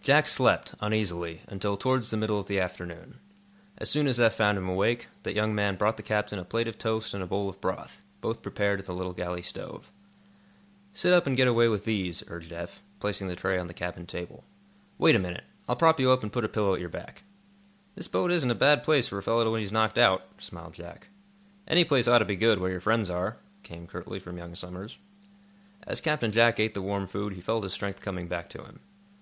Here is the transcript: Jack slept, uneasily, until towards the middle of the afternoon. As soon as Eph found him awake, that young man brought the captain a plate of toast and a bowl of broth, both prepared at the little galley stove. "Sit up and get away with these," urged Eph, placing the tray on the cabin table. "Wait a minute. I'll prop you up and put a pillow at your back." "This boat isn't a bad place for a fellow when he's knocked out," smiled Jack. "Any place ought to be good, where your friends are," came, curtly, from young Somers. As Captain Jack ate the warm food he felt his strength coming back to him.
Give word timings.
Jack 0.00 0.26
slept, 0.26 0.74
uneasily, 0.80 1.42
until 1.48 1.76
towards 1.76 2.08
the 2.10 2.16
middle 2.16 2.38
of 2.38 2.46
the 2.46 2.58
afternoon. 2.58 3.18
As 3.76 3.90
soon 3.90 4.06
as 4.06 4.18
Eph 4.18 4.32
found 4.32 4.56
him 4.56 4.70
awake, 4.70 5.08
that 5.22 5.34
young 5.34 5.54
man 5.54 5.76
brought 5.76 5.98
the 5.98 6.02
captain 6.02 6.38
a 6.38 6.46
plate 6.46 6.66
of 6.66 6.78
toast 6.78 7.12
and 7.12 7.22
a 7.22 7.26
bowl 7.26 7.46
of 7.50 7.60
broth, 7.60 8.02
both 8.22 8.40
prepared 8.40 8.80
at 8.80 8.86
the 8.86 8.94
little 8.94 9.12
galley 9.12 9.42
stove. 9.42 9.90
"Sit 10.94 11.12
up 11.12 11.26
and 11.26 11.36
get 11.36 11.46
away 11.46 11.68
with 11.68 11.84
these," 11.84 12.22
urged 12.28 12.54
Eph, 12.54 12.82
placing 13.00 13.28
the 13.28 13.36
tray 13.36 13.58
on 13.58 13.66
the 13.66 13.74
cabin 13.74 14.06
table. 14.06 14.44
"Wait 14.96 15.14
a 15.14 15.18
minute. 15.18 15.44
I'll 15.68 15.76
prop 15.76 16.00
you 16.00 16.10
up 16.10 16.22
and 16.22 16.32
put 16.32 16.46
a 16.46 16.48
pillow 16.48 16.72
at 16.72 16.80
your 16.80 16.88
back." 16.88 17.22
"This 17.96 18.08
boat 18.08 18.32
isn't 18.32 18.50
a 18.50 18.54
bad 18.54 18.82
place 18.82 19.08
for 19.08 19.18
a 19.18 19.22
fellow 19.22 19.52
when 19.52 19.60
he's 19.60 19.72
knocked 19.72 19.98
out," 19.98 20.24
smiled 20.38 20.72
Jack. 20.72 21.08
"Any 21.68 21.84
place 21.84 22.08
ought 22.08 22.20
to 22.20 22.24
be 22.24 22.36
good, 22.36 22.60
where 22.60 22.70
your 22.70 22.80
friends 22.80 23.10
are," 23.10 23.36
came, 23.62 23.86
curtly, 23.86 24.20
from 24.20 24.38
young 24.38 24.54
Somers. 24.54 24.96
As 25.86 26.00
Captain 26.00 26.32
Jack 26.32 26.58
ate 26.58 26.72
the 26.72 26.80
warm 26.80 27.06
food 27.06 27.34
he 27.34 27.42
felt 27.42 27.62
his 27.62 27.74
strength 27.74 28.00
coming 28.00 28.26
back 28.26 28.48
to 28.48 28.64
him. 28.64 28.80